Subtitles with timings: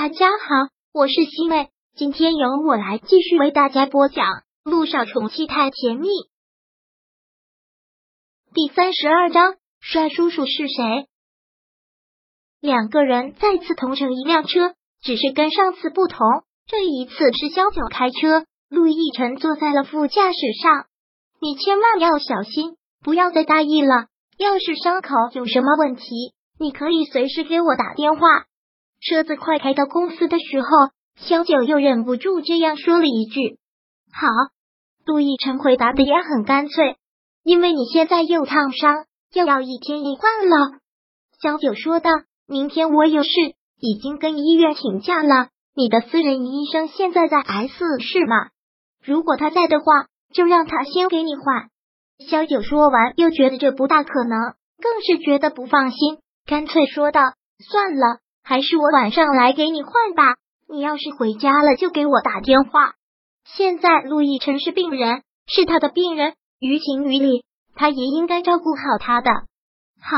[0.00, 4.26] 大家好，我是西妹，今天由我来继续为大家播讲
[4.62, 6.06] 《路上宠妻太甜蜜》
[8.54, 9.56] 第三十二章。
[9.80, 11.08] 帅叔叔是谁？
[12.60, 16.24] 两个人再次同乘一辆车，只是跟上次不同，
[16.68, 20.86] 这一次是萧九开车，陆亦辰坐在了副驾驶上。
[21.40, 24.06] 你千万要小心，不要再大意了。
[24.36, 28.20] 要是伤口有什么问题，你可以随时给我打电话。
[29.00, 30.68] 车子快开到公司的时候，
[31.16, 33.58] 萧九又忍不住这样说了一句
[34.12, 34.26] ：“好。”
[35.06, 36.96] 杜奕辰回答的也很干脆，
[37.42, 40.78] 因为你现在又烫伤，又要一天一换了。
[41.40, 42.10] 萧九说道
[42.46, 43.30] ：“明天我有事，
[43.80, 45.48] 已经跟医院请假了。
[45.74, 48.50] 你的私人医生现在在 S 市吗？
[49.02, 51.68] 如果他在的话，就让他先给你换。”
[52.28, 54.38] 萧九说完，又觉得这不大可能，
[54.82, 57.20] 更是觉得不放心，干脆说道
[57.70, 60.36] ：“算了。”还是我晚上来给你换吧。
[60.70, 62.94] 你要是回家了，就给我打电话。
[63.44, 69.30] 现在陆亦辰是病人，是他的病人，于情于理，他也应该照顾好他的。
[70.00, 70.16] 好，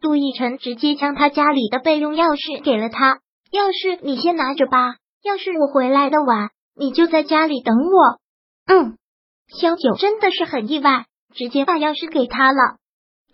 [0.00, 3.20] 陆亦辰直接将他家里的备用钥匙给了他。
[3.52, 4.96] 钥匙你先拿着吧。
[5.22, 8.18] 要是我回来的晚，你就在家里等我。
[8.66, 8.98] 嗯，
[9.46, 12.78] 萧九真的是很意外，直接把钥匙给他了。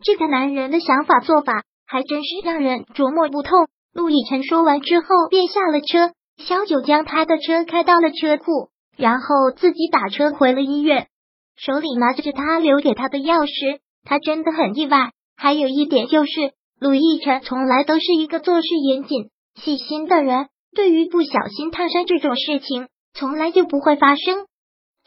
[0.03, 3.51] 这个男人的想法做法，还真是让人琢磨不透。
[3.93, 6.13] 陆亦辰说完之后，便下了车。
[6.39, 11.09] 萧九将他的车开到了车库，然后自己打车回了医院，
[11.57, 13.81] 手里拿着他留给他的钥匙。
[14.05, 15.13] 他真的很意外。
[15.37, 24.47] 还有一点就是，陆亦辰从来都是一个做事严谨、细心的人，对于不小心烫伤这种事情，从来就不会发生。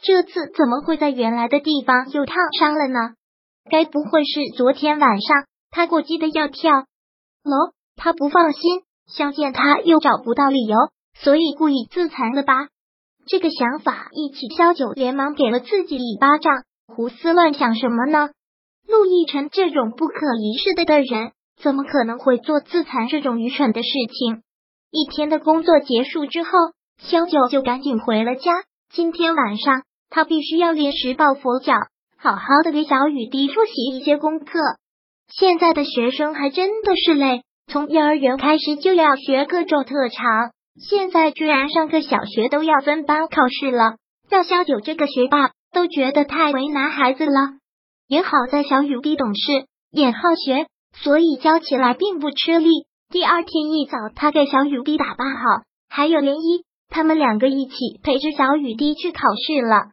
[0.00, 3.14] 这次怎么会在原来的地方又烫伤了呢？
[3.68, 6.70] 该不会是昨天晚上他过激的要跳
[7.42, 7.73] 楼？
[7.96, 10.76] 他不放心，相见他又找不到理由，
[11.14, 12.68] 所以故意自残了吧？
[13.26, 16.52] 这个想法一起，萧九连忙给了自己一巴掌。
[16.86, 18.30] 胡思乱想什么呢？
[18.86, 24.42] 陆亦辰这种不可一世的的人，怎么可能会做自残这种愚蠢的事情？
[24.90, 26.50] 一天的工作结束之后，
[26.98, 28.52] 萧九就赶紧回了家。
[28.92, 31.72] 今天晚上他必须要临时抱佛脚，
[32.18, 34.58] 好好的给小雨滴复习一些功课。
[35.28, 37.42] 现在的学生还真的是累。
[37.66, 43.96] 从幼儿园开始就要学各种特长，现在居然上个小学都要分班考试了，
[44.28, 47.32] 让萧九这个学霸都觉得太为难孩子了。
[48.06, 50.66] 也好在小雨滴懂事，也好学，
[50.96, 52.68] 所以教起来并不吃力。
[53.10, 59.90] 第二天一早，他给小雨滴打扮好，还有涟漪，他们两个一起陪着小雨滴去考试了。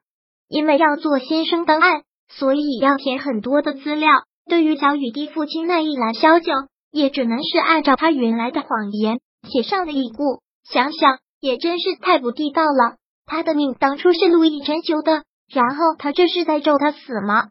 [0.50, 4.12] 因为要做新生档案，所以要填很多的资料。
[4.50, 6.52] 对于小雨滴父亲那一栏，萧九。
[6.92, 9.20] 也只能是按照他原来的谎言
[9.50, 12.98] 写上了一故，想想也真是太不地道了。
[13.26, 17.50] 他的命当初是陆亦辰修的，然后他这是在咒他死吗？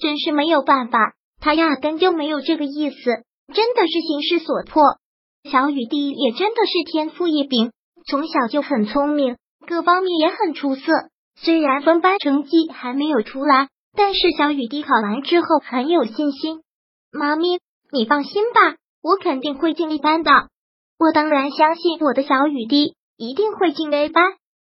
[0.00, 2.96] 真是没有办法，他压根就没有这个意思，
[3.52, 4.82] 真的是形势所迫。
[5.50, 7.72] 小雨滴也真的是天赋异禀，
[8.06, 10.92] 从小就很聪明，各方面也很出色。
[11.34, 16.62] 虽然分班成绩还没有出来，但是小雨滴考完之后很有信心。
[17.10, 17.58] 妈咪。
[17.90, 20.30] 你放心吧，我肯定会进一班的。
[20.98, 24.24] 我当然相信我的小雨滴一定会进 A 班。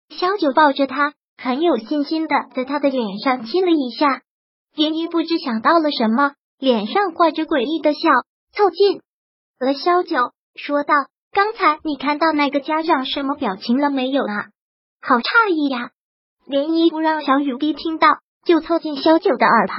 [0.08, 4.22] 小九抱着他，很有信心的在他的脸上亲了一下。
[4.74, 8.08] 连依不知想到了什么，脸上挂着诡异的笑，
[8.54, 9.02] 凑近
[9.58, 10.94] 了萧九说道
[11.32, 14.46] ：“刚才你看到那个家长什么表情了没有啊？
[15.02, 15.90] 好诧异呀！”
[16.48, 18.08] 连依不让小雨滴听到，
[18.44, 19.76] 就凑近萧九的耳旁，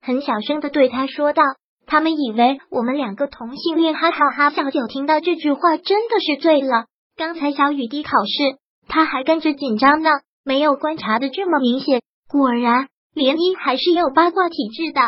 [0.00, 1.42] 很小声的对他说道。
[1.86, 4.50] 他们以为我们两个同性恋，哈哈哈！
[4.50, 6.86] 小九听到这句话真的是醉了。
[7.16, 8.58] 刚才小雨滴考试，
[8.88, 10.10] 他还跟着紧张呢，
[10.44, 12.02] 没有观察的这么明显。
[12.28, 15.00] 果然，涟漪还是有八卦体质的。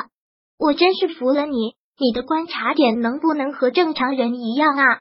[0.56, 5.00] 我真是服了你，你的观察点能不能和正常人一样啊？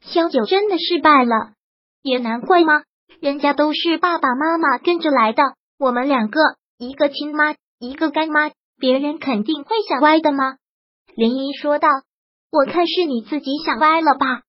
[0.00, 1.52] 萧九真的失败了，
[2.02, 2.82] 也难怪吗？
[3.20, 5.42] 人家都是爸爸妈妈跟着来的，
[5.78, 6.40] 我们两个，
[6.78, 10.56] 一个亲妈，一个干妈，别人肯定会想歪的吗？
[11.18, 11.88] 林一说道
[12.52, 14.42] ：“我看是你自己想歪了吧？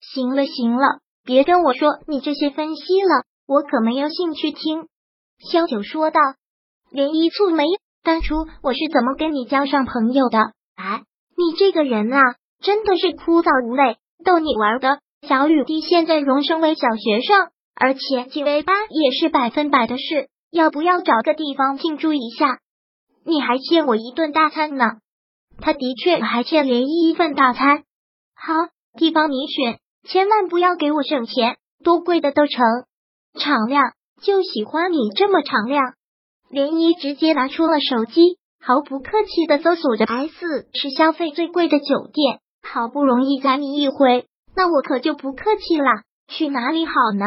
[0.00, 4.88] 行了行了，别跟我说你这些分析了，我可没有兴趣听。”
[5.38, 6.20] 萧九说道。
[6.90, 7.62] 林一蹙眉
[8.02, 8.34] ：“当初
[8.64, 10.38] 我是怎么跟你交上朋友的？
[10.74, 11.04] 哎，
[11.36, 12.20] 你这个人啊，
[12.60, 14.98] 真的是枯燥无味，逗你玩的。
[15.28, 22.58] 小雨滴现在荣升为小学生，而且进 A 班也是百分百的事，要不要找个地方庆祝一下？
[23.24, 24.86] 你还欠我一顿大餐呢。”
[25.60, 27.84] 他的确还欠涟漪一份大餐。
[28.34, 28.52] 好，
[28.98, 32.64] 地方你选，千万不要给我省钱，多贵的都成。
[33.38, 33.92] 敞亮，
[34.22, 35.94] 就喜欢你这么敞亮。
[36.50, 42.40] 涟漪直接拿出了手机，毫不客气的搜索着 S 是消费最贵的酒店。
[42.62, 46.02] 好不容易宰你一回，那我可就不客气了。
[46.28, 47.24] 去哪里好呢？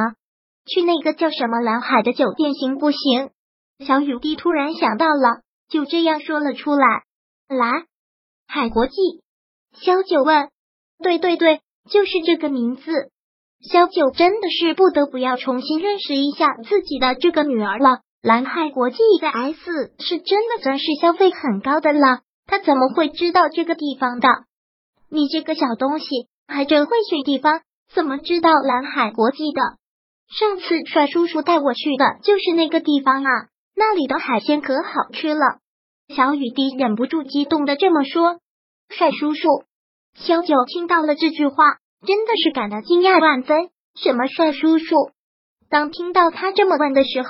[0.66, 3.30] 去那个叫什么蓝海的酒店行不行？
[3.86, 6.86] 小雨滴突然想到了，就这样说了出来。
[7.48, 7.86] 来
[8.52, 8.96] 海国际，
[9.74, 10.50] 萧九问。
[11.04, 13.12] 对对对，就是这个名字。
[13.62, 18.00] 萧九真的是不得不要重新认识一下自己的这个女儿了。
[18.24, 24.28] 蓝海国际一个 S 是真的算是消费很高的了，他怎么会知道这个地方的？
[25.12, 26.06] 你这个小东西
[26.48, 27.62] 还真会选地方，
[27.94, 29.62] 怎么知道蓝海国际的？
[30.28, 33.30] 上次帅叔叔带我去的就是那个地方啊，
[33.76, 35.60] 那里的海鲜可好吃了。
[36.16, 38.40] 小雨滴忍不住激动的这么说
[38.90, 39.48] ：“帅叔叔。”
[40.18, 43.70] 萧九听到了这句话，真的是感到惊讶万分。
[43.96, 45.12] 什么帅叔叔？
[45.70, 47.30] 当听到他这么问的时候，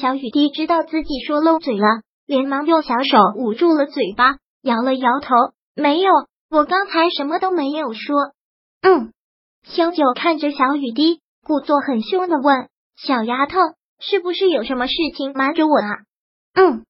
[0.00, 5.34] 小雨滴知道自己说漏嘴了，连忙用小手捂住了嘴巴，摇了摇头
[5.74, 6.12] ：“没有，
[6.50, 8.32] 我刚才什么都没有说。”
[8.82, 9.12] 嗯，
[9.64, 13.58] 萧九看着小雨滴，故作很凶的问：“小丫头，
[13.98, 15.88] 是不是有什么事情瞒着我啊？”
[16.54, 16.84] 嗯，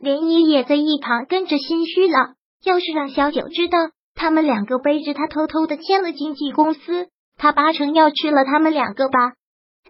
[0.00, 2.34] 涟漪也在一旁跟着心虚了。
[2.64, 3.78] 要是让小九知道。
[4.20, 7.06] 他们两个背着他偷偷的签了经纪公司，
[7.36, 9.34] 他八成要吃了他们两个吧。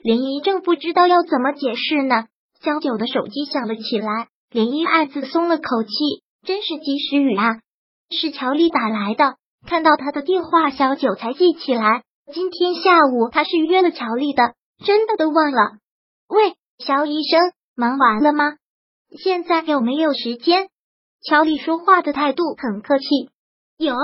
[0.05, 2.27] 涟漪正不知道要怎么解释呢，
[2.61, 5.89] 小九的手机响了起来，涟漪暗自松了口气，
[6.45, 7.61] 真是及时雨啊！
[8.11, 14.53] 是乔丽打来的，看到他的电话，小九才记起来，今天下午他是约了乔丽的，
[14.85, 15.79] 真的都忘了。
[16.29, 16.53] 喂，
[16.85, 18.57] 肖医生，忙完了吗？
[19.17, 20.69] 现在有没有时间？
[21.23, 23.07] 乔丽说话的态度很客气，
[23.77, 23.95] 有。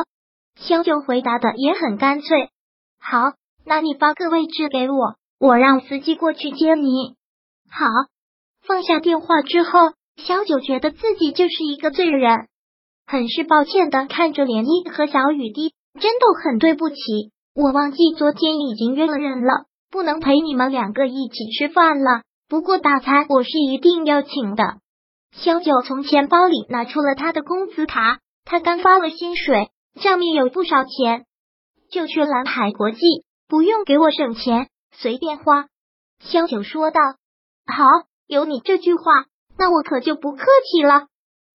[0.57, 2.51] 萧九回答的也很干脆。
[2.99, 3.35] 好，
[3.65, 7.15] 那你发个位置给我，我让司机过去接你。
[7.71, 7.87] 好，
[8.67, 12.49] 放下电话之后，萧九觉得自己就是一个罪人，
[13.07, 16.97] 很是抱歉的看着涟漪和小雨滴，真的很对不起，
[17.55, 22.23] 我忘记昨天已经约了人了，不能陪你们两个一起吃饭了。
[22.49, 24.79] 不过大餐我是一定要请的。
[25.37, 29.71] 萧九从钱包里拿出了他的工资卡，他刚发了薪水。
[30.01, 31.25] 上面有不少钱，
[31.89, 32.99] 就去蓝海国际，
[33.47, 35.67] 不用给我省钱，随便花。
[36.19, 37.01] 萧九说道
[37.65, 37.87] ：“好，
[38.27, 39.03] 有你这句话，
[39.57, 41.07] 那我可就不客气了。”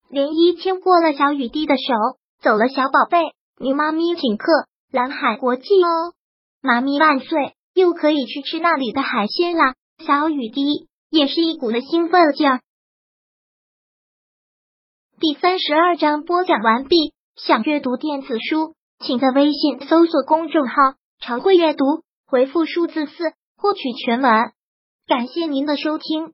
[0.09, 1.93] 涟漪牵过了小雨滴的手，
[2.41, 4.45] 走了，小宝贝，你妈咪请客，
[4.89, 6.13] 蓝海国际哦，
[6.61, 9.75] 妈咪万岁，又可以去吃那里的海鲜啦！
[10.05, 12.61] 小雨滴也是一股的兴奋劲儿。
[15.21, 17.13] 第三十二章播讲完毕。
[17.35, 20.73] 想阅读电子书，请在微信搜索公众号
[21.19, 21.83] “常会阅读”，
[22.25, 24.31] 回复数字四获取全文。
[25.07, 26.31] 感谢您的收听。